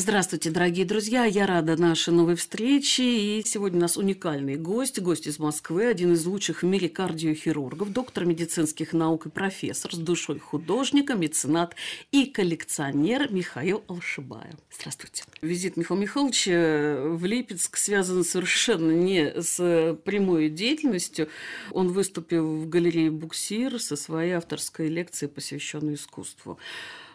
Здравствуйте, 0.00 0.48
дорогие 0.48 0.86
друзья! 0.86 1.26
Я 1.26 1.46
рада 1.46 1.76
нашей 1.76 2.14
новой 2.14 2.34
встрече. 2.34 3.04
И 3.04 3.42
сегодня 3.44 3.80
у 3.80 3.82
нас 3.82 3.98
уникальный 3.98 4.56
гость, 4.56 4.98
гость 4.98 5.26
из 5.26 5.38
Москвы, 5.38 5.84
один 5.84 6.14
из 6.14 6.24
лучших 6.24 6.62
в 6.62 6.66
мире 6.66 6.88
кардиохирургов, 6.88 7.92
доктор 7.92 8.24
медицинских 8.24 8.94
наук 8.94 9.26
и 9.26 9.28
профессор 9.28 9.94
с 9.94 9.98
душой 9.98 10.38
художника, 10.38 11.16
меценат 11.16 11.76
и 12.12 12.24
коллекционер 12.24 13.30
Михаил 13.30 13.84
Алшибаев. 13.88 14.54
Здравствуйте. 14.74 15.24
Визит 15.42 15.76
Михаила 15.76 16.00
Михайловича 16.00 17.02
в 17.04 17.22
Липецк 17.26 17.76
связан 17.76 18.24
совершенно 18.24 18.92
не 18.92 19.34
с 19.38 19.98
прямой 20.06 20.48
деятельностью. 20.48 21.28
Он 21.72 21.88
выступил 21.88 22.56
в 22.56 22.70
галерее 22.70 23.10
«Буксир» 23.10 23.78
со 23.78 23.96
своей 23.96 24.32
авторской 24.32 24.88
лекцией, 24.88 25.30
посвященной 25.30 25.96
искусству. 25.96 26.58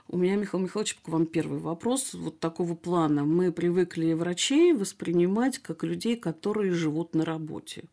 У 0.07 0.17
меня, 0.17 0.35
Михаил 0.35 0.63
Михайлович, 0.63 0.95
к 0.95 1.07
вам 1.07 1.25
первый 1.25 1.59
вопрос 1.59 2.13
вот 2.13 2.39
такого 2.39 2.75
плана. 2.75 3.25
Мы 3.25 3.51
привыкли 3.51 4.13
врачей 4.13 4.73
воспринимать 4.73 5.57
как 5.59 5.83
людей, 5.83 6.15
которые 6.15 6.73
живут 6.73 7.15
на 7.15 7.25
работе. 7.25 7.85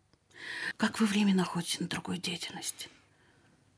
Как 0.77 1.01
вы 1.01 1.07
время 1.07 1.35
находите 1.35 1.79
на 1.80 1.88
другой 1.88 2.19
деятельности? 2.19 2.88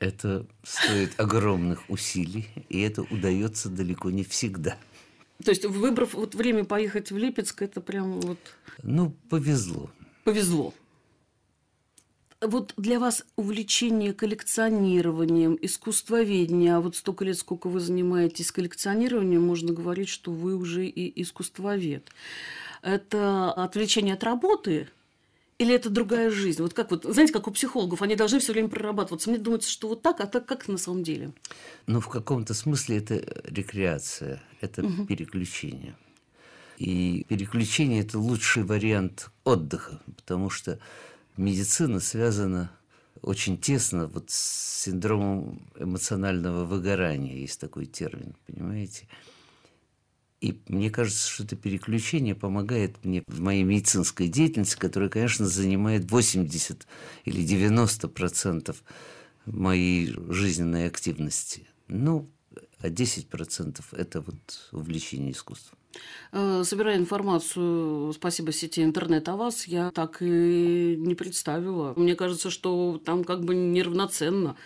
Это 0.01 0.47
стоит 0.65 1.19
огромных 1.20 1.88
усилий, 1.88 2.48
и 2.69 2.80
это 2.80 3.02
удается 3.02 3.69
далеко 3.69 4.10
не 4.10 4.24
всегда. 4.24 4.77
То 5.45 5.51
есть, 5.51 5.65
выбрав 5.65 6.15
вот 6.15 6.35
время 6.35 6.65
поехать 6.65 7.12
в 7.12 7.16
Липецк, 7.16 7.62
это 7.62 7.80
прям 7.80 8.21
вот... 8.21 8.38
Ну, 8.82 9.15
повезло. 9.29 9.91
Повезло 10.24 10.74
вот 12.47 12.75
для 12.77 12.99
вас 12.99 13.24
увлечение 13.37 14.13
коллекционированием, 14.13 15.59
искусствоведение, 15.60 16.77
а 16.77 16.80
вот 16.80 16.96
столько 16.96 17.24
лет, 17.24 17.38
сколько 17.38 17.68
вы 17.68 17.80
занимаетесь 17.80 18.52
коллекционированием, 18.52 19.43
можно 19.43 19.73
говорить, 19.73 20.09
что 20.09 20.32
вы 20.32 20.57
уже 20.57 20.87
и 20.87 21.23
искусствовед. 21.23 22.10
Это 22.83 23.52
отвлечение 23.52 24.15
от 24.15 24.24
работы 24.24 24.88
или 25.59 25.74
это 25.74 25.88
другая 25.88 26.30
жизнь? 26.30 26.60
Вот 26.63 26.74
как 26.74 26.91
вот, 26.91 27.05
знаете, 27.05 27.33
как 27.33 27.46
у 27.46 27.51
психологов, 27.52 28.02
они 28.02 28.16
должны 28.16 28.41
все 28.41 28.52
время 28.52 28.68
прорабатываться. 28.68 29.30
Мне 29.30 29.38
думается, 29.38 29.71
что 29.71 29.88
вот 29.88 30.02
так, 30.02 30.21
а 30.21 30.27
так 30.27 30.46
как 30.46 30.68
на 30.68 30.79
самом 30.79 31.05
деле? 31.05 31.33
Ну, 31.87 32.01
в 32.01 32.09
каком-то 32.09 32.55
смысле 32.55 32.99
это 32.99 33.15
рекреация, 33.45 34.43
это 34.61 34.85
угу. 34.85 35.07
переключение. 35.07 35.96
И 36.79 37.24
переключение– 37.29 38.01
это 38.02 38.18
лучший 38.18 38.65
вариант 38.65 39.30
отдыха, 39.45 40.01
потому 40.16 40.51
что 40.51 40.80
медицина 41.37 42.01
связана 42.01 42.71
очень 43.23 43.59
тесно 43.59 44.07
вот 44.07 44.30
с 44.30 44.82
синдромом 44.82 45.66
эмоционального 45.79 46.65
выгорания, 46.65 47.37
есть 47.37 47.60
такой 47.60 47.87
термин, 47.87 48.35
понимаете? 48.46 49.09
И 50.40 50.60
мне 50.68 50.90
кажется, 50.90 51.27
что 51.27 51.45
это 51.45 51.57
переключение 51.57 52.35
помогает 52.35 53.02
мне 53.02 53.23
в 53.27 53.40
моей 53.40 53.62
медицинской 53.62 54.29
деятельности, 54.29 54.77
которая, 54.77 55.09
конечно, 55.09 55.46
занимает 55.46 56.10
80 56.10 56.87
или 57.24 57.43
90 57.43 58.09
процентов 58.09 58.85
моей 59.46 60.15
жизненной 60.29 60.87
активности. 60.87 61.66
Ну, 61.88 62.30
а 62.79 62.90
10 62.90 63.29
процентов– 63.29 63.87
это 63.95 64.21
вот 64.21 64.69
увлечение 64.72 65.32
искусством. 65.32 65.78
Э, 66.32 66.62
собирая 66.64 66.97
информацию, 66.97 68.12
спасибо 68.12 68.53
сети 68.53 68.82
интернет 68.82 69.28
о 69.28 69.37
вас, 69.37 69.66
я 69.66 69.91
так 69.92 70.19
и 70.20 70.97
не 70.98 71.14
представила. 71.14 71.94
Мне 71.97 72.16
кажется, 72.16 72.50
что 72.50 73.00
там 73.04 73.25
как 73.25 73.44
бы 73.44 73.54
неравноценно. 73.54 74.56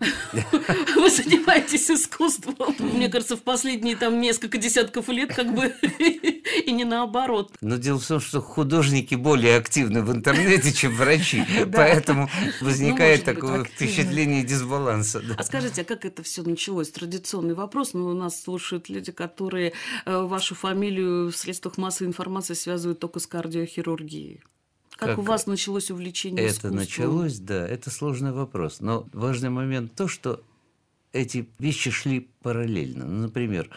Вы 0.00 1.10
занимаетесь 1.10 1.90
искусством. 1.90 2.74
Мне 2.78 3.08
кажется, 3.08 3.36
в 3.36 3.42
последние 3.42 3.96
там 3.96 4.20
несколько 4.20 4.58
десятков 4.58 5.08
лет 5.08 5.34
как 5.34 5.54
бы 5.54 5.74
и 5.98 6.72
не 6.72 6.84
наоборот. 6.84 7.52
Но 7.60 7.76
дело 7.76 7.98
в 7.98 8.06
том, 8.06 8.20
что 8.20 8.40
художники 8.40 9.14
более 9.14 9.56
активны 9.56 10.02
в 10.02 10.12
интернете, 10.12 10.72
чем 10.72 10.94
врачи. 10.94 11.44
Поэтому 11.72 12.30
возникает 12.60 13.26
ну, 13.26 13.34
такое 13.34 13.64
впечатление 13.64 14.42
дисбаланса. 14.42 15.22
А 15.36 15.42
скажите, 15.42 15.82
а 15.82 15.84
как 15.84 16.04
это 16.04 16.22
все 16.22 16.42
началось? 16.42 16.90
Традиционный 16.90 17.54
вопрос. 17.54 17.92
Ну, 17.92 18.06
у 18.06 18.14
нас 18.14 18.42
слушают 18.42 18.88
люди, 18.88 19.12
которые 19.12 19.72
э, 20.06 20.22
вашу 20.22 20.54
фамилию 20.54 21.30
в 21.30 21.36
средствах 21.36 21.76
массовой 21.78 22.08
информации 22.08 22.54
связывают 22.54 23.00
только 23.00 23.20
с 23.20 23.26
кардиохирургией. 23.26 24.42
Как, 25.00 25.08
как 25.08 25.18
у 25.18 25.22
вас 25.22 25.46
началось 25.46 25.90
увлечение 25.90 26.44
Это 26.44 26.52
искусством? 26.52 26.76
началось, 26.76 27.38
да, 27.38 27.66
это 27.66 27.90
сложный 27.90 28.32
вопрос. 28.32 28.80
Но 28.80 29.08
важный 29.14 29.48
момент 29.48 29.94
то, 29.94 30.08
что 30.08 30.42
эти 31.12 31.48
вещи 31.58 31.90
шли 31.90 32.28
параллельно. 32.42 33.06
Ну, 33.06 33.22
например, 33.22 33.70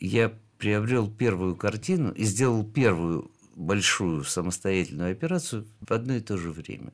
я 0.00 0.32
приобрел 0.58 1.10
первую 1.10 1.56
картину 1.56 2.12
и 2.12 2.24
сделал 2.24 2.62
первую 2.62 3.30
большую 3.54 4.24
самостоятельную 4.24 5.12
операцию 5.12 5.66
в 5.80 5.90
одно 5.90 6.16
и 6.16 6.20
то 6.20 6.36
же 6.36 6.52
время. 6.52 6.92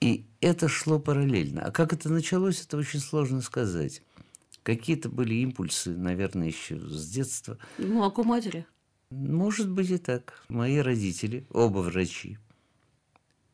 И 0.00 0.24
это 0.40 0.68
шло 0.68 1.00
параллельно. 1.00 1.62
А 1.62 1.72
как 1.72 1.92
это 1.92 2.08
началось, 2.08 2.62
это 2.62 2.76
очень 2.76 3.00
сложно 3.00 3.40
сказать. 3.40 4.02
Какие-то 4.62 5.08
были 5.08 5.34
импульсы, 5.34 5.90
наверное, 5.90 6.46
еще 6.46 6.78
с 6.78 7.08
детства. 7.08 7.58
Ну, 7.78 8.04
а 8.04 8.22
матери? 8.22 8.64
Может 9.10 9.70
быть 9.70 9.90
и 9.90 9.98
так. 9.98 10.44
Мои 10.48 10.78
родители, 10.78 11.46
оба 11.50 11.78
врачи, 11.78 12.36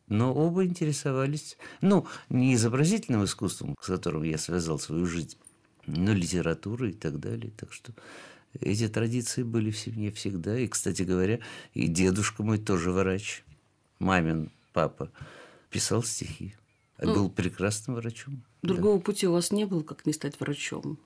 но 0.08 0.34
оба 0.34 0.64
интересовались, 0.64 1.56
ну, 1.80 2.06
не 2.28 2.54
изобразительным 2.54 3.24
искусством, 3.24 3.76
с 3.80 3.86
которым 3.86 4.24
я 4.24 4.36
связал 4.36 4.78
свою 4.78 5.06
жизнь, 5.06 5.36
но 5.86 6.12
литературой 6.12 6.90
и 6.90 6.94
так 6.94 7.20
далее. 7.20 7.52
Так 7.56 7.72
что 7.72 7.92
эти 8.60 8.88
традиции 8.88 9.44
были 9.44 9.70
в 9.70 9.78
семье 9.78 10.10
всегда. 10.10 10.58
И, 10.58 10.66
кстати 10.66 11.02
говоря, 11.02 11.38
и 11.72 11.86
дедушка 11.86 12.42
мой 12.42 12.58
тоже 12.58 12.90
врач, 12.90 13.44
мамин 14.00 14.50
папа, 14.72 15.10
писал 15.70 16.02
стихи. 16.02 16.54
Ну, 17.00 17.14
был 17.14 17.30
прекрасным 17.30 17.96
врачом. 17.96 18.42
Другого 18.62 18.98
да. 18.98 19.04
пути 19.04 19.26
у 19.26 19.32
вас 19.32 19.50
не 19.50 19.66
было, 19.66 19.82
как 19.82 20.06
не 20.06 20.12
стать 20.12 20.38
врачом? 20.40 20.98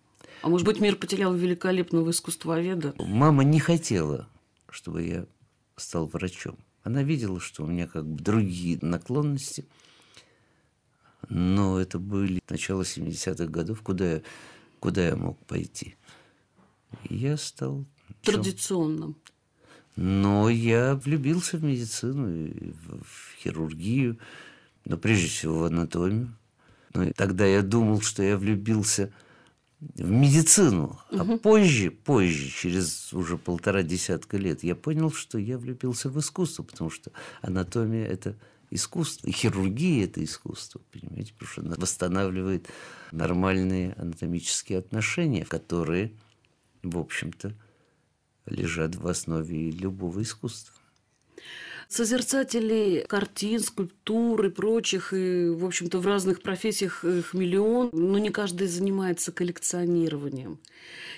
А 0.43 0.49
может 0.49 0.67
быть, 0.67 0.81
мир 0.81 0.97
потерял 0.97 1.35
великолепного 1.35 2.11
искусствоведа? 2.11 2.95
Мама 2.99 3.45
не 3.45 3.59
хотела 3.59 4.29
чтобы 4.71 5.03
я 5.03 5.27
стал 5.77 6.07
врачом. 6.07 6.59
Она 6.83 7.03
видела, 7.03 7.41
что 7.41 7.65
у 7.65 7.67
меня 7.67 7.87
как 7.87 8.07
бы 8.07 8.23
другие 8.23 8.79
наклонности, 8.81 9.67
но 11.29 11.79
это 11.79 11.99
были 11.99 12.41
начало 12.49 12.83
70-х 12.83 13.47
годов, 13.47 13.83
куда 13.83 14.13
я, 14.13 14.23
куда 14.81 15.07
я 15.07 15.17
мог 15.17 15.39
пойти. 15.47 15.97
И 17.05 17.17
я 17.17 17.37
стал... 17.37 17.85
Традиционным. 18.23 19.17
Но 19.97 20.49
я 20.49 20.95
влюбился 20.95 21.59
в 21.59 21.65
медицину, 21.65 22.47
и 22.47 22.73
в 22.73 23.35
хирургию, 23.39 24.19
но 24.85 24.97
прежде 24.97 25.27
всего 25.27 25.59
в 25.59 25.65
анатомию. 25.65 26.35
Но 26.95 27.13
тогда 27.13 27.45
я 27.45 27.63
думал, 27.63 28.01
что 28.01 28.23
я 28.23 28.39
влюбился 28.39 29.09
в 29.09 29.28
медицину. 29.81 30.99
Угу. 31.11 31.35
А 31.35 31.39
позже, 31.39 31.91
позже, 31.91 32.51
через 32.51 33.13
уже 33.13 33.39
полтора 33.39 33.83
десятка 33.83 34.37
лет, 34.37 34.63
я 34.63 34.75
понял, 34.75 35.13
что 35.13 35.39
я 35.39 35.59
влюбился 35.59 36.09
в 36.09 36.19
искусство, 36.19 36.63
потому 36.63 36.91
что 36.91 37.13
анатомия– 37.43 38.07
это 38.07 38.37
искусство, 38.71 39.29
и 39.29 39.33
хирургия– 39.33 40.05
это 40.07 40.23
искусство, 40.23 40.81
понимаете, 40.93 41.33
потому 41.33 41.51
что 41.51 41.61
она 41.63 41.77
восстанавливает 41.77 42.69
нормальные 43.13 43.95
анатомические 43.95 44.79
отношения, 44.79 45.45
которые, 45.45 46.13
в 46.83 46.99
общем-то, 46.99 47.55
лежат 48.47 48.97
в 48.97 49.07
основе 49.07 49.71
любого 49.71 50.23
искусства. 50.23 50.75
Созерцателей 51.89 53.07
картин, 53.07 53.61
скульптур 53.61 54.45
и 54.45 54.51
прочих, 54.51 55.15
и, 55.15 55.49
в 55.49 55.65
общем-то, 55.65 55.99
в 55.99 56.07
разных 56.07 56.43
профессиях 56.43 57.03
их 57.03 57.33
миллион, 57.33 57.89
но 57.93 58.19
не 58.19 58.29
каждый 58.29 58.67
занимается 58.67 59.33
коллекционированием. 59.33 60.59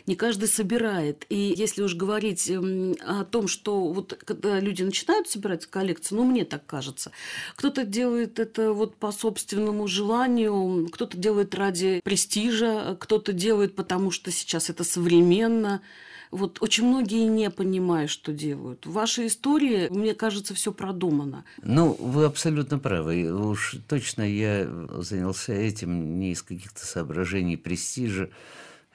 Не 0.06 0.14
каждый 0.14 0.46
собирает. 0.46 1.26
И 1.28 1.52
если 1.56 1.82
уж 1.82 1.96
говорить 1.96 2.48
эм, 2.48 2.94
о 3.04 3.24
том, 3.24 3.48
что 3.48 3.88
вот 3.92 4.16
когда 4.24 4.60
люди 4.60 4.84
начинают 4.84 5.28
собирать 5.28 5.66
коллекцию, 5.66 6.18
ну, 6.18 6.24
мне 6.24 6.44
так 6.44 6.64
кажется, 6.66 7.10
кто-то 7.56 7.84
делает 7.84 8.38
это 8.38 8.72
вот 8.72 8.94
по 8.94 9.10
собственному 9.10 9.88
желанию, 9.88 10.88
кто-то 10.92 11.16
делает 11.16 11.56
ради 11.56 12.00
престижа, 12.04 12.96
кто-то 13.00 13.32
делает 13.32 13.74
потому, 13.74 14.12
что 14.12 14.30
сейчас 14.30 14.70
это 14.70 14.84
современно– 14.84 15.82
вот 16.30 16.62
очень 16.62 16.86
многие 16.86 17.26
не 17.26 17.50
понимают, 17.50 18.10
что 18.10 18.32
делают. 18.32 18.86
В 18.86 18.92
вашей 18.92 19.26
истории, 19.26 19.88
мне 19.90 20.14
кажется, 20.14 20.54
все 20.54 20.72
продумано. 20.72 21.44
Ну, 21.62 21.92
вы 21.92 22.24
абсолютно 22.24 22.78
правы. 22.78 23.32
Уж 23.32 23.76
точно 23.88 24.22
я 24.22 24.68
занялся 24.98 25.52
этим 25.52 26.18
не 26.18 26.32
из 26.32 26.42
каких-то 26.42 26.86
соображений 26.86 27.56
престижа 27.56 28.30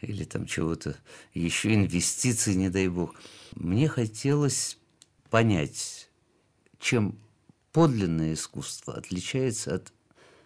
или 0.01 0.23
там 0.23 0.45
чего-то 0.45 0.95
еще, 1.33 1.73
инвестиций, 1.73 2.55
не 2.55 2.69
дай 2.69 2.87
бог. 2.87 3.15
Мне 3.55 3.87
хотелось 3.87 4.77
понять, 5.29 6.09
чем 6.79 7.17
подлинное 7.71 8.33
искусство 8.33 8.95
отличается 8.95 9.75
от, 9.75 9.91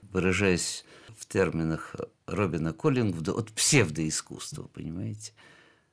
выражаясь 0.02 0.86
в 1.16 1.28
терминах 1.28 1.96
Робина 2.26 2.74
Коллингвуда, 2.74 3.34
от 3.34 3.52
псевдоискусства, 3.52 4.64
понимаете? 4.64 5.34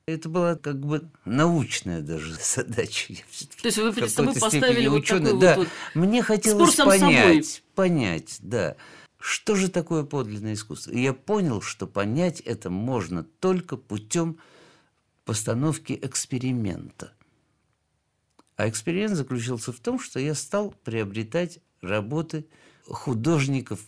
Это 0.06 0.28
была 0.28 0.54
как 0.54 0.78
бы 0.78 1.10
научная 1.24 2.00
даже 2.00 2.34
задача. 2.40 3.14
То 3.60 3.66
есть 3.66 3.78
вы 3.78 3.92
перед 3.92 4.10
собой 4.10 4.34
поставили 4.34 4.86
вот 4.86 5.00
ученый. 5.00 5.32
такой 5.32 5.40
да. 5.40 5.56
вот, 5.56 5.68
Мне 5.94 6.22
хотелось 6.22 6.74
спор 6.74 6.86
понять, 6.86 7.46
собой. 7.46 7.64
понять, 7.74 8.38
да, 8.40 8.76
что 9.18 9.56
же 9.56 9.68
такое 9.68 10.04
подлинное 10.04 10.52
искусство. 10.52 10.92
И 10.92 11.00
я 11.00 11.12
понял, 11.12 11.60
что 11.60 11.88
понять 11.88 12.38
это 12.40 12.70
можно 12.70 13.24
только 13.24 13.76
путем 13.76 14.38
постановки 15.24 15.98
эксперимента. 16.00 17.12
А 18.54 18.68
эксперимент 18.68 19.16
заключался 19.16 19.72
в 19.72 19.80
том, 19.80 19.98
что 19.98 20.20
я 20.20 20.36
стал 20.36 20.72
приобретать 20.84 21.58
работы 21.80 22.46
художников, 22.86 23.80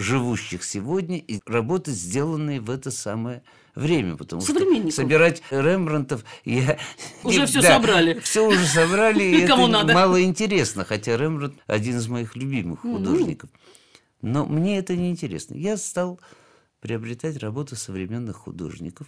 живущих 0.00 0.64
сегодня, 0.64 1.18
и 1.18 1.40
работы, 1.46 1.92
сделанные 1.92 2.60
в 2.60 2.70
это 2.70 2.90
самое 2.90 3.42
время. 3.74 4.16
Потому 4.16 4.42
что 4.42 4.54
собирать 4.90 5.42
Рембрандтов 5.50 6.24
я... 6.44 6.78
Уже 7.24 7.46
всё 7.46 7.62
да, 7.62 7.76
собрали. 7.76 8.18
Все 8.20 8.46
уже 8.46 8.66
собрали, 8.66 9.22
и 9.22 9.40
это 9.42 9.66
надо. 9.66 9.94
мало 9.94 10.22
интересно, 10.22 10.84
хотя 10.84 11.16
Рембрандт 11.16 11.56
один 11.66 11.98
из 11.98 12.08
моих 12.08 12.36
любимых 12.36 12.80
художников. 12.80 13.50
Но 14.22 14.44
мне 14.44 14.78
это 14.78 14.96
не 14.96 15.10
интересно. 15.10 15.54
Я 15.54 15.76
стал 15.76 16.20
приобретать 16.80 17.36
работы 17.38 17.76
современных 17.76 18.36
художников, 18.36 19.06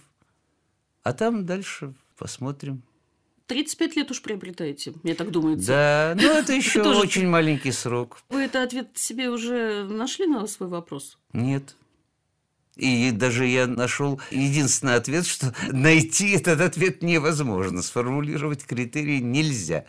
а 1.03 1.13
там 1.13 1.45
дальше 1.45 1.93
посмотрим. 2.17 2.83
35 3.53 3.95
лет 3.95 4.09
уж 4.09 4.23
приобретаете, 4.23 4.93
мне 5.03 5.13
так 5.13 5.29
думается. 5.29 5.67
Да, 5.67 6.13
ну 6.19 6.31
это 6.31 6.53
еще 6.61 6.81
очень 6.81 7.27
маленький 7.27 7.71
срок. 7.71 8.23
Вы 8.29 8.41
это 8.41 8.63
ответ 8.63 8.89
себе 8.95 9.29
уже 9.29 9.83
нашли 9.83 10.25
на 10.25 10.47
свой 10.47 10.69
вопрос? 10.69 11.19
Нет. 11.33 11.75
И 12.75 13.11
даже 13.11 13.45
я 13.45 13.67
нашел 13.67 14.19
единственный 14.31 14.95
ответ, 14.95 15.27
что 15.27 15.53
найти 15.71 16.31
этот 16.31 16.61
ответ 16.61 17.03
невозможно. 17.03 17.83
Сформулировать 17.83 18.65
критерии 18.65 19.19
нельзя. 19.19 19.85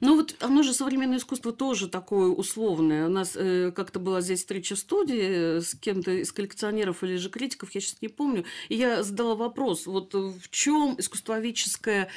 Ну 0.00 0.16
вот 0.16 0.36
оно 0.40 0.62
же 0.62 0.74
современное 0.74 1.18
искусство 1.18 1.52
тоже 1.52 1.88
такое 1.88 2.28
условное. 2.28 3.06
У 3.06 3.10
нас 3.10 3.32
э, 3.34 3.72
как-то 3.74 3.98
была 3.98 4.20
здесь 4.20 4.40
встреча 4.40 4.74
в 4.74 4.78
студии 4.78 5.58
э, 5.58 5.60
с 5.60 5.74
кем-то 5.74 6.10
из 6.10 6.32
коллекционеров 6.32 7.02
или 7.02 7.16
же 7.16 7.30
критиков, 7.30 7.74
я 7.74 7.80
сейчас 7.80 8.00
не 8.02 8.08
помню, 8.08 8.44
и 8.68 8.76
я 8.76 9.02
задала 9.02 9.34
вопрос, 9.34 9.86
вот 9.86 10.14
э, 10.14 10.18
в 10.18 10.50
чем 10.50 10.96
искусствоведческая 10.98 12.08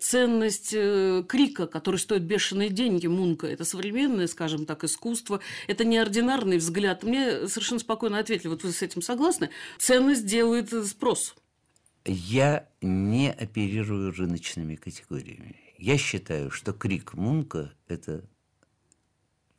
ценность 0.00 0.72
э, 0.72 1.24
крика, 1.28 1.66
который 1.66 1.96
стоит 1.96 2.22
бешеные 2.22 2.70
деньги 2.70 3.06
Мунка? 3.06 3.46
Это 3.46 3.64
современное, 3.64 4.26
скажем 4.26 4.66
так, 4.66 4.84
искусство, 4.84 5.40
это 5.66 5.84
неординарный 5.84 6.58
взгляд. 6.58 7.02
Мне 7.02 7.48
совершенно 7.48 7.80
спокойно 7.80 8.18
ответили, 8.18 8.48
вот 8.48 8.62
вы 8.62 8.72
с 8.72 8.82
этим 8.82 9.02
согласны? 9.02 9.50
Ценность 9.78 10.26
делает 10.26 10.70
спрос. 10.86 11.34
Я 12.04 12.68
не 12.80 13.32
оперирую 13.32 14.12
рыночными 14.12 14.76
категориями. 14.76 15.65
Я 15.78 15.98
считаю, 15.98 16.50
что 16.50 16.72
крик 16.72 17.14
Мунка– 17.14 17.72
это 17.88 18.24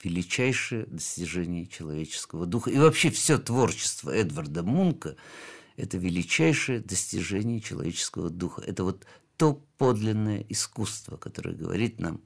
величайшее 0.04 0.86
достижение 0.86 1.66
человеческого 1.68 2.46
духа. 2.46 2.72
И 2.72 2.78
вообще 2.78 3.10
все 3.10 3.38
творчество 3.38 4.12
Эдварда 4.12 4.64
Мунка– 4.64 5.16
это 5.76 5.98
величайшее 5.98 6.80
достижение 6.80 7.62
человеческого 7.62 8.30
духа. 8.30 8.62
Это 8.62 8.84
вот 8.84 9.06
то 9.38 9.64
подлинное 9.78 10.44
искусство, 10.50 11.18
которое 11.18 11.56
говорит 11.56 12.00
нам 12.00 12.22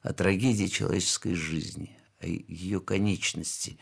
о 0.00 0.14
трагедии 0.14 0.66
человеческой 0.66 1.34
жизни, 1.34 1.96
о 2.18 2.26
ее 2.26 2.80
конечности. 2.80 3.78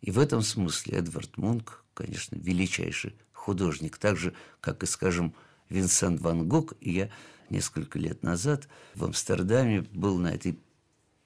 И 0.00 0.12
в 0.12 0.18
этом 0.20 0.42
смысле 0.42 0.98
Эдвард 0.98 1.36
Мунк, 1.36 1.84
конечно, 1.94 2.36
величайший 2.36 3.16
художник, 3.32 3.98
так 3.98 4.16
же, 4.16 4.34
как 4.60 4.84
и, 4.84 4.86
скажем, 4.86 5.34
Винсент 5.68 6.20
Ван 6.20 6.48
Гог. 6.48 6.74
И 6.80 6.90
я 6.90 7.10
несколько 7.50 7.98
лет 7.98 8.22
назад 8.22 8.68
в 8.94 9.04
Амстердаме 9.04 9.82
был 9.82 10.18
на 10.18 10.28
этой 10.28 10.58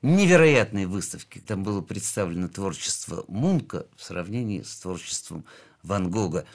невероятной 0.02 0.86
выставке. 0.86 1.40
Там 1.40 1.62
было 1.62 1.80
представлено 1.80 2.48
творчество 2.48 3.24
Мунка 3.28 3.86
в 3.96 4.02
сравнении 4.02 4.62
с 4.62 4.76
творчеством 4.78 5.44
Ван 5.82 6.10
Гога. 6.10 6.46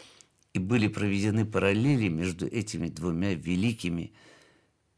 И 0.54 0.60
были 0.60 0.88
проведены 0.88 1.45
параллели 1.45 2.07
между 2.07 2.48
этими 2.48 2.89
двумя 2.89 3.34
великими 3.34 4.13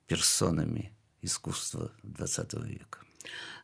персонами 0.08 0.94
искусства 1.22 1.92
XX 2.04 2.66
века. 2.66 3.00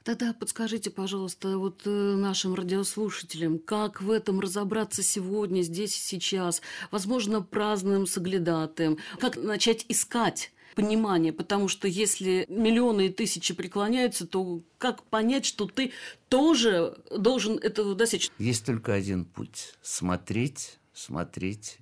Тогда 0.05 0.33
подскажите, 0.33 0.91
пожалуйста, 0.91 1.57
вот 1.57 1.81
э, 1.85 1.89
нашим 1.89 2.53
радиослушателям, 2.53 3.57
как 3.57 4.03
в 4.03 4.11
этом 4.11 4.39
разобраться 4.39 5.01
сегодня, 5.01 5.63
здесь 5.63 5.97
и 5.97 5.99
сейчас, 5.99 6.61
возможно, 6.91 7.41
праздным 7.41 8.05
соглядатаем, 8.05 8.99
как 9.19 9.35
начать 9.35 9.83
искать 9.89 10.51
понимание, 10.75 11.33
потому 11.33 11.67
что 11.67 11.87
если 11.87 12.45
миллионы 12.49 13.07
и 13.07 13.09
тысячи 13.11 13.55
преклоняются, 13.55 14.27
то 14.27 14.61
как 14.77 15.01
понять, 15.05 15.47
что 15.47 15.65
ты 15.65 15.91
тоже 16.29 16.99
должен 17.09 17.57
этого 17.57 17.95
достичь? 17.95 18.29
Есть 18.37 18.63
только 18.67 18.93
один 18.93 19.25
путь– 19.25 19.73
смотреть, 19.81 20.77
смотреть 20.93 21.79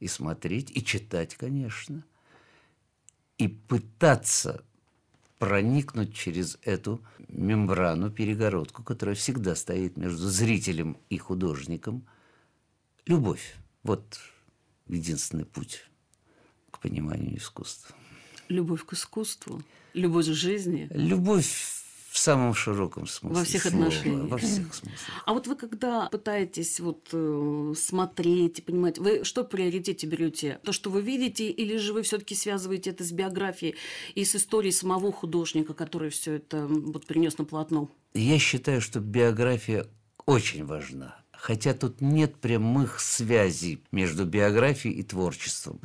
и 0.00 0.08
смотреть, 0.08 0.74
и 0.74 0.82
читать, 0.82 1.34
конечно, 1.34 2.02
и 3.36 3.46
пытаться 3.46 4.64
проникнуть 5.38 6.14
через 6.14 6.58
эту 6.62 7.00
мембрану, 7.28 8.10
перегородку, 8.10 8.82
которая 8.82 9.14
всегда 9.14 9.54
стоит 9.54 9.96
между 9.96 10.28
зрителем 10.28 10.96
и 11.08 11.18
художником. 11.18 12.06
Любовь. 13.06 13.56
Вот 13.82 14.18
единственный 14.88 15.44
путь 15.44 15.84
к 16.70 16.80
пониманию 16.80 17.38
искусства. 17.38 17.94
Любовь 18.48 18.84
к 18.84 18.94
искусству, 18.94 19.62
любовь 19.94 20.26
к 20.26 20.32
жизни. 20.32 20.88
Любовь 20.90 21.77
в 22.18 22.20
самом 22.20 22.52
широком 22.52 23.06
смысле. 23.06 23.38
Во 23.38 23.44
всех 23.44 23.62
слова, 23.62 23.76
отношениях. 23.76 24.28
Во 24.28 24.38
всех 24.38 24.74
смыслах. 24.74 25.22
А 25.24 25.32
вот 25.34 25.46
вы 25.46 25.54
когда 25.54 26.08
пытаетесь 26.08 26.80
вот 26.80 27.08
э, 27.12 27.74
смотреть 27.76 28.58
и 28.58 28.62
понимать, 28.62 28.98
вы 28.98 29.22
что 29.22 29.44
в 29.44 29.48
приоритете 29.48 30.08
берете? 30.08 30.58
То, 30.64 30.72
что 30.72 30.90
вы 30.90 31.00
видите, 31.00 31.48
или 31.48 31.76
же 31.76 31.92
вы 31.92 32.02
все-таки 32.02 32.34
связываете 32.34 32.90
это 32.90 33.04
с 33.04 33.12
биографией 33.12 33.76
и 34.16 34.24
с 34.24 34.34
историей 34.34 34.72
самого 34.72 35.12
художника, 35.12 35.74
который 35.74 36.10
все 36.10 36.34
это 36.34 36.66
вот 36.66 37.06
принес 37.06 37.38
на 37.38 37.44
полотно? 37.44 37.88
Я 38.14 38.40
считаю, 38.40 38.80
что 38.80 38.98
биография 38.98 39.86
очень 40.26 40.64
важна. 40.64 41.16
Хотя 41.30 41.72
тут 41.72 42.00
нет 42.00 42.34
прямых 42.34 42.98
связей 42.98 43.80
между 43.92 44.24
биографией 44.24 44.96
и 44.96 45.04
творчеством. 45.04 45.80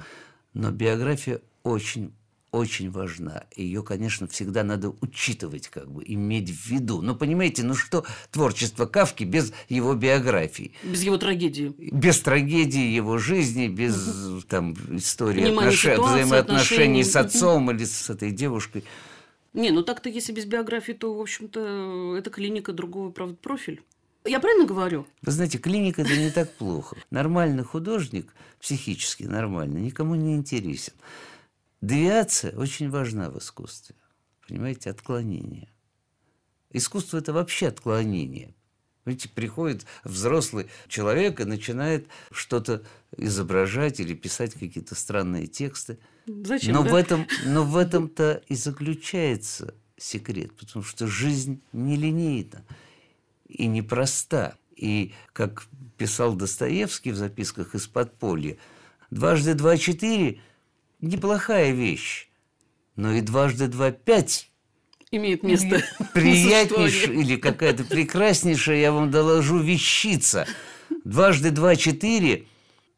Но 0.56 0.72
биография 0.72 1.42
очень 1.62 2.12
очень 2.54 2.92
важна. 2.92 3.46
Ее, 3.56 3.82
конечно, 3.82 4.28
всегда 4.28 4.64
надо 4.64 4.94
учитывать, 5.02 5.70
как 5.70 5.92
бы, 5.92 6.04
иметь 6.06 6.52
в 6.52 6.68
виду. 6.68 7.02
Но 7.02 7.16
понимаете, 7.16 7.64
ну 7.64 7.74
что 7.74 8.06
творчество 8.32 8.86
Кавки 8.86 9.24
без 9.24 9.52
его 9.70 9.96
биографии? 9.96 10.72
Без 10.84 11.02
его 11.02 11.18
трагедии. 11.18 11.74
Без 11.78 12.20
трагедии 12.20 12.86
его 12.96 13.18
жизни, 13.18 13.68
без 13.68 13.96
там, 14.48 14.74
истории 14.96 15.46
отнош- 15.46 15.72
ситуации, 15.72 16.22
взаимоотношений 16.24 17.02
отношений. 17.02 17.04
с 17.04 17.16
отцом 17.16 17.72
или 17.72 17.86
с 17.86 18.10
этой 18.12 18.32
девушкой. 18.32 18.84
Не, 19.54 19.72
ну 19.72 19.82
так-то, 19.82 20.10
если 20.10 20.32
без 20.32 20.46
биографии, 20.46 20.94
то, 20.94 21.12
в 21.16 21.22
общем-то, 21.22 22.16
это 22.18 22.30
клиника 22.30 22.72
другого, 22.72 23.10
правда, 23.10 23.36
профиль. 23.36 23.82
Я 24.26 24.40
правильно 24.40 24.66
говорю? 24.68 25.08
Вы 25.24 25.32
знаете, 25.32 25.58
клиника 25.58 26.04
это 26.04 26.16
не 26.16 26.30
так 26.30 26.54
плохо. 26.54 26.98
Нормальный 27.10 27.64
художник, 27.64 28.32
психически 28.62 29.24
нормальный, 29.24 29.82
никому 29.82 30.14
не 30.16 30.36
интересен. 30.36 30.94
Девиация 31.84 32.56
очень 32.56 32.90
важна 32.90 33.30
в 33.30 33.40
искусстве. 33.40 33.98
Понимаете, 34.48 34.90
отклонение. 34.90 35.68
Искусство– 36.72 37.18
это 37.20 37.34
вообще 37.34 37.68
отклонение. 37.68 38.56
Видите, 39.04 39.28
приходит 39.28 39.86
взрослый 40.06 40.68
человек 40.88 41.42
и 41.42 41.44
начинает 41.44 42.08
что-то 42.32 42.86
изображать 43.18 44.00
или 44.00 44.14
писать 44.14 44.54
какие-то 44.54 44.96
странные 44.96 45.48
тексты. 45.48 46.00
Зачем? 46.26 46.74
Но 46.74 46.84
да? 46.84 46.90
в 46.90 46.96
этом, 46.96 47.28
но 47.48 47.66
в 47.66 47.76
этом-то 47.76 48.42
и 48.48 48.56
заключается 48.56 49.76
секрет, 49.98 50.56
потому 50.56 50.86
что 50.86 51.06
жизнь 51.06 51.62
нелинейна 51.74 52.64
и 53.50 53.68
непроста. 53.68 54.56
И, 54.78 55.14
как 55.34 55.68
писал 55.98 56.36
Достоевский 56.36 57.12
в 57.12 57.18
записках 57.18 57.76
из 57.76 57.88
подполья, 57.88 58.56
дважды 59.12 59.54
два– 59.54 59.76
четыре– 59.78 60.40
неплохая 61.04 61.72
вещь, 61.72 62.30
но 62.96 63.12
и 63.14 63.22
дважды 63.22 63.68
два– 63.68 63.92
пять 63.92 64.50
Имеет 65.12 65.44
место. 65.44 65.84
приятнейшая 66.14 67.16
или 67.16 67.36
какая-то 67.36 67.84
прекраснейшая, 67.84 68.78
я 68.78 68.92
вам 68.92 69.12
доложу, 69.12 69.60
вещица. 69.60 70.48
Дважды 71.04 71.52
два– 71.52 71.76
четыре 71.78 72.48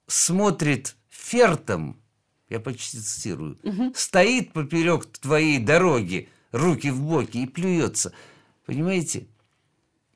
смотрит 0.08 0.96
фертом, 1.10 2.00
я 2.50 2.60
почти 2.60 3.00
цитирую, 3.00 3.58
стоит 3.96 4.54
поперек 4.54 5.08
твоей 5.08 5.60
дороги, 5.60 6.30
руки 6.52 6.90
в 6.90 7.02
боки 7.02 7.40
и 7.40 7.48
плюется. 7.48 8.14
Понимаете? 8.66 9.28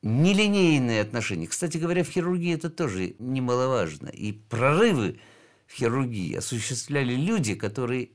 Нелинейные 0.02 1.02
отношения. 1.02 1.46
Кстати 1.46 1.76
говоря, 1.76 2.04
в 2.04 2.08
хирургии 2.08 2.54
это 2.54 2.70
тоже 2.70 3.14
немаловажно. 3.18 4.08
И 4.08 4.32
прорывы 4.32 5.20
хирургии 5.72 6.34
осуществляли 6.34 7.14
люди, 7.14 7.54
которые 7.54 8.10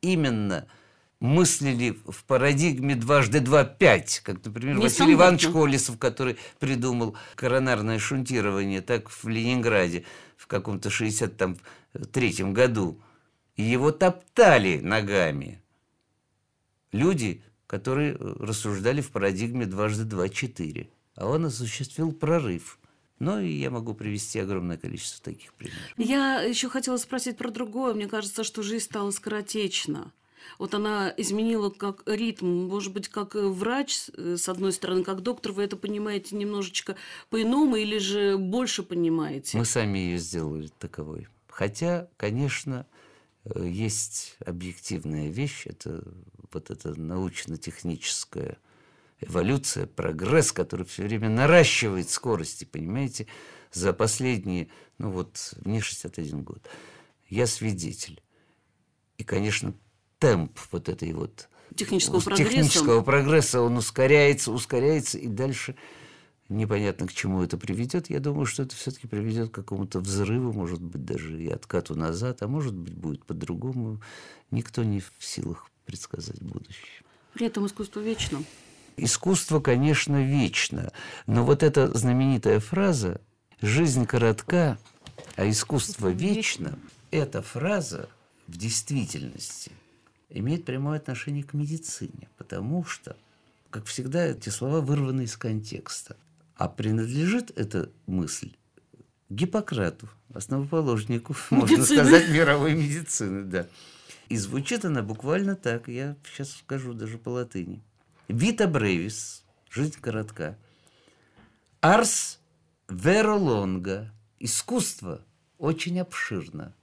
именно 0.00 0.68
мыслили 1.20 1.96
в 2.06 2.24
парадигме 2.24 2.96
дважды 2.96 3.40
два 3.40 3.64
пять, 3.64 4.20
как, 4.24 4.44
например, 4.44 4.78
Василий 4.78 5.14
Иванович 5.14 5.48
Колесов, 5.48 5.98
который 5.98 6.36
придумал 6.58 7.16
коронарное 7.36 7.98
шунтирование, 7.98 8.80
так 8.80 9.08
в 9.08 9.28
Ленинграде 9.28 10.04
в 10.36 10.46
каком-то 10.46 10.88
63-м 10.88 12.52
году. 12.52 13.00
И 13.54 13.62
его 13.62 13.92
топтали 13.92 14.80
ногами. 14.80 15.62
Люди, 16.90 17.42
которые 17.66 18.16
рассуждали 18.16 19.00
в 19.00 19.10
парадигме 19.10 19.66
дважды 19.66 20.04
два 20.04 20.28
четыре. 20.28 20.90
А 21.14 21.28
он 21.28 21.44
осуществил 21.46 22.12
прорыв– 22.12 22.78
ну, 23.22 23.38
и 23.38 23.52
я 23.52 23.70
могу 23.70 23.94
привести 23.94 24.40
огромное 24.40 24.76
количество 24.76 25.22
таких 25.22 25.54
примеров. 25.54 25.80
Я 25.96 26.40
еще 26.40 26.68
хотела 26.68 26.96
спросить 26.96 27.36
про 27.36 27.52
другое. 27.52 27.94
Мне 27.94 28.08
кажется, 28.08 28.42
что 28.42 28.62
жизнь 28.62 28.84
стала 28.84 29.12
скоротечна. 29.12 30.10
Вот 30.58 30.74
она 30.74 31.14
изменила 31.16 31.70
как 31.70 32.02
ритм, 32.06 32.66
может 32.66 32.92
быть, 32.92 33.08
как 33.08 33.36
врач, 33.36 34.10
э, 34.16 34.36
с 34.36 34.48
одной 34.48 34.72
стороны, 34.72 35.04
как 35.04 35.22
доктор, 35.22 35.52
вы 35.52 35.62
это 35.62 35.76
понимаете 35.76 36.34
немножечко 36.34 36.96
по-иному 37.30 37.76
или 37.76 37.98
же 37.98 38.38
больше 38.38 38.82
понимаете? 38.82 39.56
Мы 39.56 39.66
сами 39.66 39.98
ее 39.98 40.18
сделали 40.18 40.68
таковой. 40.80 41.28
Хотя, 41.46 42.08
конечно, 42.16 42.86
э, 43.44 43.68
есть 43.68 44.36
объективная 44.44 45.28
вещь, 45.28 45.68
это 45.68 46.02
вот 46.50 46.72
эта 46.72 46.98
научно-техническая 47.00 48.58
эволюция, 49.22 49.86
прогресс, 49.86 50.52
который 50.52 50.86
все 50.86 51.04
время 51.04 51.28
наращивает 51.28 52.10
скорости, 52.10 52.64
понимаете, 52.64 53.26
за 53.72 53.92
последние, 53.92 54.68
ну 54.98 55.10
вот, 55.10 55.54
мне 55.64 55.80
61 55.80 56.42
год. 56.42 56.68
Я 57.28 57.46
свидетель. 57.46 58.22
И, 59.18 59.24
конечно, 59.24 59.74
темп 60.18 60.58
вот 60.70 60.88
этой 60.88 61.12
вот 61.12 61.48
технического 61.74 62.20
прогресса. 62.20 62.50
технического 62.50 63.02
прогресса, 63.02 63.60
он 63.60 63.76
ускоряется, 63.76 64.52
ускоряется, 64.52 65.18
и 65.18 65.26
дальше 65.26 65.74
непонятно, 66.48 67.06
к 67.06 67.12
чему 67.12 67.42
это 67.42 67.56
приведет. 67.56 68.10
Я 68.10 68.20
думаю, 68.20 68.46
что 68.46 68.62
это 68.62 68.76
все-таки 68.76 69.06
приведет 69.06 69.50
к 69.50 69.54
какому-то 69.54 70.00
взрыву, 70.00 70.52
может 70.52 70.82
быть, 70.82 71.04
даже 71.04 71.42
и 71.42 71.48
откату 71.48 71.94
назад, 71.94 72.42
а 72.42 72.48
может 72.48 72.74
быть, 72.74 72.94
будет 72.94 73.24
по-другому. 73.24 74.00
Никто 74.50 74.84
не 74.84 75.00
в 75.00 75.12
силах 75.18 75.68
предсказать 75.86 76.42
будущее. 76.42 77.02
При 77.34 77.46
этом 77.46 77.66
искусство 77.66 78.00
вечно. 78.00 78.42
Искусство, 78.96 79.60
конечно, 79.60 80.22
вечно, 80.22 80.92
но 81.26 81.44
вот 81.44 81.62
эта 81.62 81.92
знаменитая 81.96 82.60
фраза 82.60 83.20
«жизнь 83.60 84.06
коротка, 84.06 84.78
а 85.36 85.48
искусство 85.48 86.08
вечно»– 86.08 86.78
эта 87.12 87.42
фраза 87.42 88.08
в 88.48 88.56
действительности 88.56 89.70
имеет 90.30 90.64
прямое 90.64 90.98
отношение 90.98 91.44
к 91.44 91.52
медицине, 91.52 92.28
потому 92.38 92.84
что, 92.84 93.16
как 93.70 93.84
всегда, 93.84 94.24
эти 94.26 94.48
слова 94.48 94.80
вырваны 94.80 95.22
из 95.24 95.36
контекста. 95.36 96.16
А 96.56 96.68
принадлежит 96.68 97.52
эта 97.56 97.90
мысль 98.06 98.52
Гиппократу, 99.28 100.08
основоположнику, 100.32 101.36
медицины. 101.50 101.60
можно 101.60 101.84
сказать, 101.84 102.28
мировой 102.30 102.74
медицины, 102.74 103.44
да. 103.44 103.68
И 104.28 104.36
звучит 104.36 104.84
она 104.84 105.02
буквально 105.02 105.54
так, 105.54 105.88
я 105.88 106.16
сейчас 106.24 106.52
скажу 106.52 106.94
даже 106.94 107.18
по 107.18 107.28
латыни. 107.28 107.82
Вита 108.32 108.66
бревис, 108.66 109.44
жизнь 109.68 110.00
коротка. 110.00 110.58
Арс 111.82 112.40
веролонга, 112.88 114.10
искусство 114.38 115.22
очень 115.58 116.00
обширно. 116.00 116.74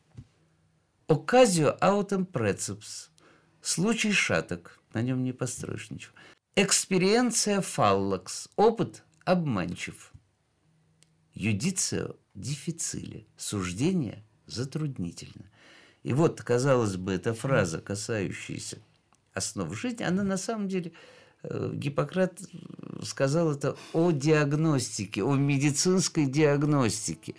Оказио 1.08 1.75
аутем 1.82 2.27
прецепс, 2.27 3.10
случай 3.63 4.12
шаток, 4.12 4.79
на 4.94 5.01
нем 5.01 5.24
не 5.24 5.34
построишь 5.34 5.89
ничего. 5.89 6.13
Экспериенция 6.56 7.62
фаллакс, 7.62 8.48
опыт 8.56 9.03
обманчив. 9.25 10.12
Юдицио 11.34 12.15
дефициле, 12.36 13.25
суждение 13.38 14.24
затруднительно. 14.46 15.50
И 16.03 16.13
вот, 16.13 16.44
казалось 16.44 16.96
бы, 16.98 17.12
эта 17.12 17.34
фраза, 17.34 17.82
касающаяся 17.82 18.77
основ 19.34 19.75
жизни, 19.75 20.03
она 20.03 20.22
на 20.22 20.38
самом 20.38 20.68
деле 20.68 20.91
Гиппократ 21.43 22.39
сказал 23.03 23.51
это 23.51 23.77
о 23.93 24.12
диагностике, 24.12 25.24
о 25.24 25.36
медицинской 25.36 26.25
диагностике. 26.25 27.36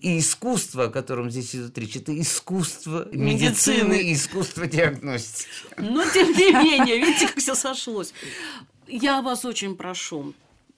И 0.00 0.18
искусство, 0.20 0.84
о 0.84 0.90
котором 0.90 1.28
здесь 1.30 1.56
идет 1.56 1.76
речь, 1.76 1.96
это 1.96 2.18
искусство 2.18 3.08
медицины, 3.10 3.88
медицины 3.88 4.12
искусство 4.12 4.66
диагностики. 4.66 5.48
Но 5.76 6.04
тем 6.04 6.28
не 6.32 6.52
менее, 6.52 6.98
видите, 6.98 7.26
как 7.26 7.38
все 7.38 7.54
сошлось. 7.56 8.12
Я 8.86 9.22
вас 9.22 9.44
очень 9.44 9.76
прошу, 9.76 10.34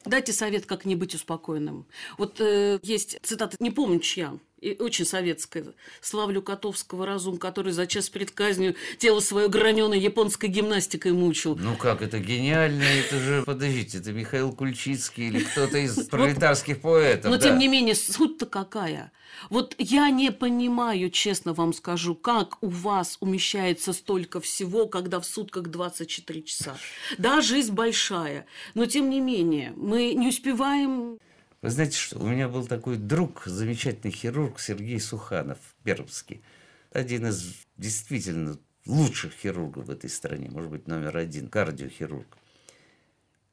дайте 0.06 0.32
совет, 0.32 0.64
как 0.64 0.86
не 0.86 0.96
быть 0.96 1.14
успокоенным. 1.14 1.86
Вот 2.16 2.40
э, 2.40 2.78
есть 2.82 3.18
цитата, 3.22 3.56
не 3.60 3.70
помню 3.70 4.00
чья, 4.00 4.38
и 4.60 4.76
очень 4.80 5.04
советская. 5.04 5.64
Славлю 6.00 6.42
Котовского 6.42 7.06
разум, 7.06 7.38
который 7.38 7.72
за 7.72 7.86
час 7.86 8.08
перед 8.08 8.30
казнью 8.30 8.76
тело 8.98 9.20
свое 9.20 9.48
граненое 9.48 9.98
японской 9.98 10.46
гимнастикой 10.46 11.12
мучил. 11.12 11.56
Ну 11.56 11.76
как, 11.76 12.02
это 12.02 12.18
гениально, 12.18 12.82
это 12.82 13.18
же, 13.18 13.42
подождите, 13.44 13.98
это 13.98 14.12
Михаил 14.12 14.52
Кульчицкий 14.52 15.28
или 15.28 15.40
кто-то 15.40 15.78
из 15.78 16.06
пролетарских 16.08 16.80
поэтов. 16.80 17.30
Но 17.30 17.38
тем 17.38 17.58
не 17.58 17.68
менее, 17.68 17.94
суть-то 17.94 18.46
какая? 18.46 19.12
Вот 19.48 19.74
я 19.78 20.10
не 20.10 20.30
понимаю, 20.32 21.10
честно 21.10 21.54
вам 21.54 21.72
скажу, 21.72 22.14
как 22.14 22.62
у 22.62 22.68
вас 22.68 23.16
умещается 23.20 23.92
столько 23.92 24.40
всего, 24.40 24.86
когда 24.86 25.20
в 25.20 25.26
сутках 25.26 25.68
24 25.68 26.42
часа. 26.42 26.76
Да, 27.16 27.40
жизнь 27.40 27.72
большая, 27.72 28.46
но 28.74 28.86
тем 28.86 29.08
не 29.08 29.20
менее, 29.20 29.72
мы 29.76 30.14
не 30.14 30.28
успеваем 30.28 31.18
вы 31.62 31.70
знаете, 31.70 31.98
что 31.98 32.18
у 32.18 32.26
меня 32.26 32.48
был 32.48 32.66
такой 32.66 32.96
друг, 32.96 33.42
замечательный 33.44 34.10
хирург 34.10 34.58
Сергей 34.58 34.98
Суханов, 34.98 35.58
пермский. 35.84 36.42
Один 36.90 37.26
из 37.26 37.54
действительно 37.76 38.58
лучших 38.86 39.32
хирургов 39.32 39.86
в 39.86 39.90
этой 39.90 40.08
стране, 40.08 40.48
может 40.50 40.70
быть, 40.70 40.88
номер 40.88 41.18
один, 41.18 41.48
кардиохирург. 41.48 42.38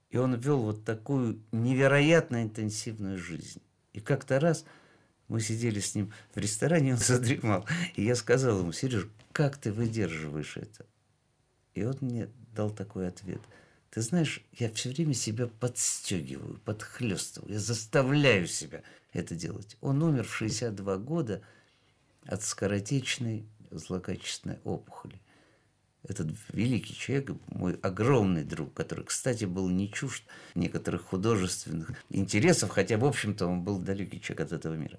И 0.09 0.17
он 0.17 0.35
вел 0.35 0.59
вот 0.59 0.85
такую 0.85 1.41
невероятно 1.51 2.43
интенсивную 2.43 3.17
жизнь. 3.17 3.61
И 3.91 3.99
как-то 3.99 4.39
раз 4.39 4.63
мы 5.27 5.41
сидели 5.41 5.81
с 5.81 5.93
ним 5.93 6.13
в 6.33 6.37
ресторане, 6.37 6.93
он 6.93 6.99
задремал. 6.99 7.65
И 7.95 8.03
я 8.03 8.15
сказал 8.15 8.59
ему, 8.59 8.71
Сереж, 8.71 9.09
как 9.33 9.57
ты 9.57 9.73
выдерживаешь 9.73 10.55
это? 10.55 10.85
И 11.73 11.83
он 11.83 11.97
мне 11.99 12.29
дал 12.55 12.69
такой 12.69 13.09
ответ– 13.09 13.41
ты 13.91 14.01
знаешь, 14.01 14.41
я 14.53 14.72
все 14.72 14.89
время 14.89 15.13
себя 15.13 15.48
подстегиваю, 15.48 16.60
подхлестываю, 16.65 17.53
я 17.53 17.60
заставляю 17.60 18.48
себя 18.48 18.84
это 19.13 19.36
делать. 19.36 19.77
Он 19.82 20.03
умер 20.03 20.27
в 20.27 20.36
62 20.36 20.98
года 20.98 21.41
от 22.25 22.44
скоротечной 22.44 23.46
злокачественной 23.72 24.60
опухоли. 24.63 25.20
Этот 26.03 26.27
великий 26.53 26.96
человек, 26.96 27.32
мой 27.48 27.75
огромный 27.82 28.44
друг, 28.44 28.74
который, 28.74 29.03
кстати, 29.03 29.46
был 29.46 29.67
не 29.67 29.91
чужд 29.91 30.24
некоторых 30.56 31.03
художественных 31.03 31.91
интересов, 32.10 32.70
хотя, 32.70 32.98
в 32.98 33.06
общем-то, 33.06 33.46
он 33.46 33.63
был 33.63 33.79
далекий 33.79 34.22
человек 34.22 34.48
от 34.48 34.53
этого 34.53 34.75
мира. 34.75 34.98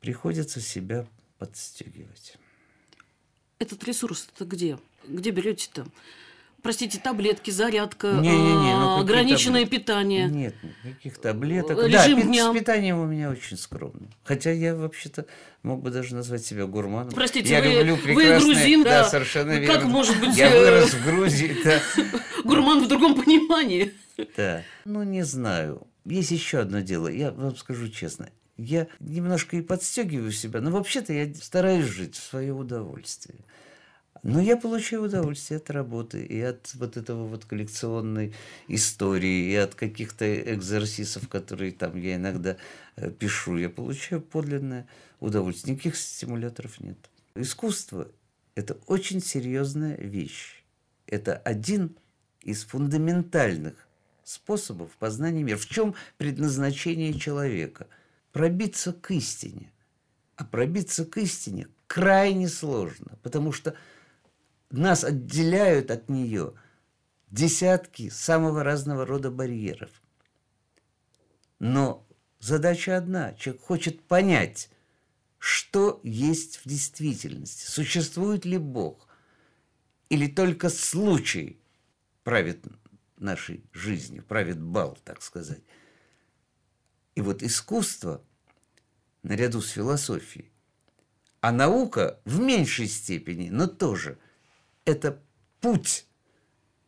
Приходится 0.00 0.60
себя 0.60 1.06
подстегивать. 1.38 2.36
Этот 3.58 3.82
ресурс 3.84 4.28
это 4.32 4.44
где? 4.44 4.78
Где 5.08 5.30
берете-то? 5.30 5.86
Простите, 6.62 6.98
таблетки, 6.98 7.50
зарядка, 7.50 8.08
не, 8.12 8.28
не, 8.28 8.56
не, 8.56 8.74
ну, 8.74 9.00
ограниченное 9.00 9.64
таблетки? 9.64 9.80
питание. 9.80 10.28
Нет, 10.28 10.54
никаких 10.84 11.18
таблеток. 11.18 11.78
Режим 11.78 12.20
да, 12.20 12.22
дня. 12.22 12.50
с 12.50 12.54
питанием 12.54 12.98
у 12.98 13.06
меня 13.06 13.30
очень 13.30 13.56
скромно. 13.56 14.08
Хотя 14.24 14.50
я 14.50 14.74
вообще-то 14.74 15.26
мог 15.62 15.82
бы 15.82 15.90
даже 15.90 16.14
назвать 16.14 16.44
себя 16.44 16.66
гурманом. 16.66 17.12
Простите, 17.12 17.50
я 17.50 17.62
вы, 17.62 17.82
люблю 17.82 18.14
вы 18.14 18.38
грузин, 18.38 18.84
да, 18.84 19.02
да, 19.02 19.08
совершенно 19.08 19.52
верно. 19.52 19.74
Как 19.74 19.84
может 19.84 20.18
быть... 20.20 20.36
Я 20.36 20.50
вырос 20.50 20.94
в 20.94 21.04
Грузии. 21.04 21.56
Да. 21.64 21.80
Гурман 22.44 22.84
в 22.84 22.88
другом 22.88 23.14
понимании. 23.14 23.94
Да, 24.36 24.62
ну 24.84 25.02
не 25.02 25.22
знаю. 25.22 25.86
Есть 26.04 26.30
еще 26.30 26.58
одно 26.58 26.80
дело, 26.80 27.08
я 27.08 27.30
вам 27.32 27.56
скажу 27.56 27.88
честно. 27.88 28.30
Я 28.56 28.88
немножко 28.98 29.56
и 29.56 29.62
подстегиваю 29.62 30.32
себя, 30.32 30.60
но 30.60 30.70
вообще-то 30.70 31.12
я 31.12 31.32
стараюсь 31.34 31.86
жить 31.86 32.16
в 32.16 32.22
свое 32.22 32.52
удовольствие. 32.52 33.38
Но 34.22 34.40
я 34.40 34.56
получаю 34.56 35.04
удовольствие 35.04 35.58
от 35.58 35.70
работы 35.70 36.24
и 36.24 36.40
от 36.40 36.74
вот 36.74 36.96
этого 36.96 37.26
вот 37.26 37.44
коллекционной 37.44 38.34
истории, 38.66 39.50
и 39.50 39.54
от 39.54 39.74
каких-то 39.74 40.54
экзерсисов, 40.54 41.28
которые 41.28 41.72
там 41.72 41.96
я 42.00 42.16
иногда 42.16 42.56
э, 42.96 43.10
пишу. 43.10 43.56
Я 43.56 43.70
получаю 43.70 44.20
подлинное 44.20 44.86
удовольствие. 45.20 45.74
Никаких 45.74 45.96
стимуляторов 45.96 46.80
нет. 46.80 46.98
Искусство– 47.34 48.08
это 48.54 48.76
очень 48.86 49.20
серьезная 49.20 49.96
вещь. 49.96 50.64
Это 51.06 51.36
один 51.36 51.96
из 52.42 52.64
фундаментальных 52.64 53.74
способов 54.24 54.90
познания 54.98 55.42
мира. 55.42 55.56
В 55.56 55.66
чем 55.66 55.94
предназначение 56.16 57.14
человека? 57.14 57.86
Пробиться 58.32 58.92
к 58.92 59.10
истине. 59.12 59.70
А 60.36 60.44
пробиться 60.44 61.04
к 61.04 61.16
истине 61.18 61.68
крайне 61.86 62.48
сложно, 62.48 63.18
потому 63.22 63.52
что– 63.52 63.74
нас 64.70 65.04
отделяют 65.04 65.90
от 65.90 66.08
нее 66.08 66.54
десятки 67.30 68.08
самого 68.08 68.62
разного 68.62 69.06
рода 69.06 69.30
барьеров. 69.30 69.90
Но 71.58 72.06
задача 72.38 72.96
одна. 72.96 73.34
Человек 73.34 73.62
хочет 73.62 74.02
понять, 74.02 74.70
что 75.38 76.00
есть 76.02 76.58
в 76.58 76.68
действительности. 76.68 77.64
Существует 77.64 78.44
ли 78.44 78.58
Бог? 78.58 79.08
Или 80.08 80.26
только 80.26 80.68
случай 80.70 81.60
правит 82.24 82.64
нашей 83.18 83.64
жизнью, 83.72 84.24
правит 84.24 84.60
бал, 84.60 84.98
так 85.04 85.22
сказать. 85.22 85.62
И 87.14 87.20
вот 87.20 87.42
искусство, 87.42 88.22
наряду 89.22 89.60
с 89.60 89.70
философией, 89.70 90.50
а 91.40 91.52
наука 91.52 92.20
в 92.24 92.40
меньшей 92.40 92.86
степени, 92.86 93.48
но 93.50 93.66
тоже, 93.66 94.18
это 94.88 95.22
путь, 95.60 96.06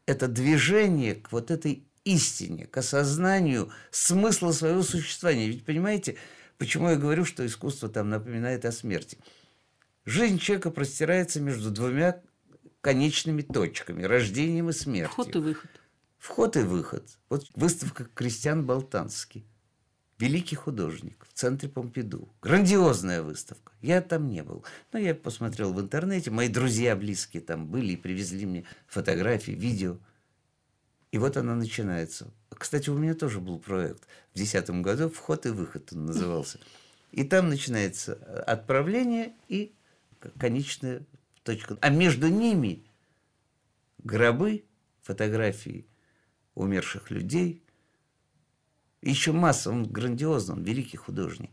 это 0.07 0.27
движение 0.27 1.15
к 1.15 1.33
вот 1.33 1.51
этой 1.51 1.87
истине, 2.05 2.67
к 2.67 2.79
осознанию 2.79 3.71
смысла 3.91 4.53
своего 4.53 4.83
существования. 4.83 5.49
Ведь 5.49 5.67
понимаете, 5.67 6.17
почему 6.57 6.89
я 6.89 6.97
говорю, 6.97 7.27
что 7.27 7.45
искусство 7.45 7.91
там 7.91 8.09
напоминает 8.09 8.65
о 8.65 8.73
смерти? 8.73 9.19
Жизнь 10.07 10.39
человека 10.39 10.71
простирается 10.71 11.41
между 11.41 11.71
двумя 11.71 12.23
конечными 12.81 13.43
точками– 13.43 14.03
рождением 14.05 14.71
и 14.71 14.73
смертью. 14.73 15.13
Вход 15.13 15.37
и 15.37 15.39
выход. 15.39 15.71
Вход 16.19 16.57
и 16.57 16.61
выход. 16.61 17.19
Вот 17.29 17.47
выставка 17.55 18.05
Кристиан 18.05 18.65
Болтанский. 18.65 19.47
Великий 20.21 20.57
художник 20.57 21.27
в 21.29 21.33
центре 21.33 21.69
Помпиду. 21.69 22.29
Грандиозная 22.43 23.23
выставка. 23.23 23.73
Я 23.81 24.03
там 24.03 24.29
не 24.29 24.43
был. 24.43 24.65
Но 24.93 24.99
я 24.99 25.15
посмотрел 25.15 25.73
в 25.73 25.81
интернете. 25.81 26.31
Мои 26.31 26.49
друзья 26.49 26.95
близкие 26.95 27.43
там 27.43 27.67
были 27.67 27.93
и 27.93 27.97
привезли 27.97 28.47
мне 28.47 28.65
фотографии, 28.87 29.53
видео– 29.53 29.99
и 31.13 31.19
вот 31.19 31.37
она 31.37 31.55
начинается. 31.55 32.33
Кстати, 32.51 32.89
у 32.89 32.97
меня 32.97 33.15
тоже 33.15 33.41
был 33.41 33.59
проект 33.59 34.05
в 34.33 34.37
2010 34.37 34.71
году 34.83 35.09
«Вход 35.11 35.47
и 35.47 35.51
выход» 35.51 35.93
он 35.93 36.07
назывался. 36.07 36.61
И 37.11 37.25
там 37.25 37.49
начинается 37.49 38.15
отправление 38.47 39.33
и 39.49 39.75
конечная 40.39 41.03
точка. 41.43 41.77
А 41.81 41.89
между 41.89 42.29
ними 42.29 42.85
гробы, 43.99 44.65
фотографии 45.03 45.87
умерших 46.55 47.11
людей. 47.11 47.65
Еще 49.03 49.33
масса, 49.33 49.71
он 49.71 49.85
грандиозный, 49.85 50.57
он 50.57 50.63
великий 50.63 50.97
художник. 50.97 51.51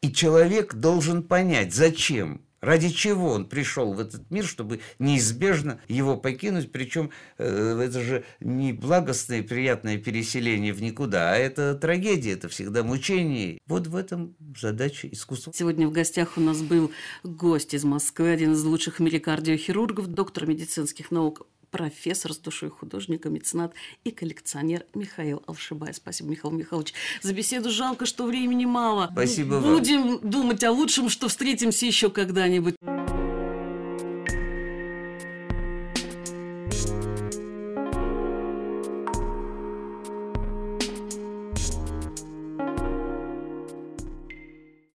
И 0.00 0.12
человек 0.12 0.74
должен 0.74 1.22
понять, 1.22 1.74
зачем 1.74 2.42
Ради 2.62 2.90
чего 2.90 3.32
он 3.32 3.46
пришел 3.46 3.92
в 3.92 3.98
этот 3.98 4.30
мир, 4.30 4.46
чтобы 4.46 4.78
неизбежно 5.00 5.80
его 5.88 6.16
покинуть? 6.16 6.70
Причем 6.70 7.10
э, 7.36 7.80
это 7.84 8.00
же 8.00 8.24
не 8.38 8.72
благостное 8.72 9.42
приятное 9.42 9.98
переселение 9.98 10.72
в 10.72 10.80
никуда, 10.80 11.32
а 11.32 11.36
это 11.36 11.74
трагедия, 11.74 12.34
это 12.34 12.48
всегда 12.48 12.84
мучение. 12.84 13.58
Вот 13.66 13.88
в 13.88 13.96
этом 13.96 14.36
задача 14.56 15.08
искусства. 15.08 15.52
Сегодня 15.52 15.88
в 15.88 15.92
гостях 15.92 16.38
у 16.38 16.40
нас 16.40 16.62
был 16.62 16.92
гость 17.24 17.74
из 17.74 17.82
Москвы, 17.82 18.30
один 18.30 18.52
из 18.52 18.62
лучших 18.62 19.00
в 19.00 19.02
мире 19.02 19.18
кардиохирургов, 19.18 20.06
доктор 20.06 20.46
медицинских 20.46 21.10
наук 21.10 21.48
профессор 21.72 22.32
с 22.32 22.38
душой 22.38 22.70
художника, 22.70 23.30
меценат 23.30 23.74
и 24.04 24.12
коллекционер 24.12 24.84
Михаил 24.94 25.42
Алшибай. 25.46 25.92
Спасибо, 25.94 26.30
Михаил 26.30 26.54
Михайлович, 26.54 26.94
за 27.22 27.32
беседу. 27.32 27.70
Жалко, 27.70 28.06
что 28.06 28.24
времени 28.24 28.66
мало. 28.66 29.08
Спасибо 29.10 29.58
Будем 29.58 30.18
вам. 30.18 30.30
думать 30.30 30.62
о 30.62 30.70
лучшем, 30.70 31.08
что 31.08 31.28
встретимся 31.28 31.86
еще 31.86 32.10
когда-нибудь. 32.10 32.76